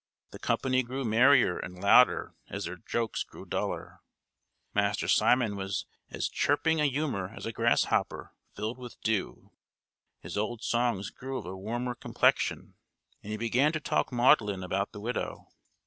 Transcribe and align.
The 0.31 0.39
company 0.39 0.81
grew 0.81 1.05
merrier 1.05 1.59
and 1.59 1.79
louder 1.79 2.33
as 2.49 2.65
their 2.65 2.77
jokes 2.77 3.21
grew 3.21 3.45
duller. 3.45 4.01
Master 4.73 5.07
Simon 5.07 5.55
was 5.55 5.85
in 6.09 6.15
as 6.15 6.27
chirping 6.27 6.81
a 6.81 6.87
humour 6.89 7.29
as 7.35 7.45
a 7.45 7.51
grasshopper 7.51 8.33
filled 8.55 8.79
with 8.79 8.99
dew; 9.01 9.51
his 10.19 10.39
old 10.39 10.63
songs 10.63 11.11
grew 11.11 11.37
of 11.37 11.45
a 11.45 11.55
warmer 11.55 11.93
complexion, 11.93 12.73
and 13.21 13.31
he 13.31 13.37
began 13.37 13.71
to 13.73 13.79
talk 13.79 14.11
maudlin 14.11 14.63
about 14.63 14.91
the 14.91 14.99
widow. 14.99 15.49